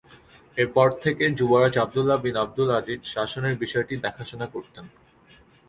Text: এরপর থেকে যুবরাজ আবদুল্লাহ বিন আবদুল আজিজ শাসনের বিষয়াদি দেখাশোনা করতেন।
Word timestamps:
এরপর 0.57 0.87
থেকে 1.03 1.23
যুবরাজ 1.37 1.75
আবদুল্লাহ 1.83 2.17
বিন 2.23 2.35
আবদুল 2.43 2.69
আজিজ 2.79 3.01
শাসনের 3.13 3.55
বিষয়াদি 3.61 3.95
দেখাশোনা 4.05 4.47
করতেন। 4.55 4.85